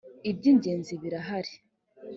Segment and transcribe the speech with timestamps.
[0.29, 1.53] ibyingenzi birahari.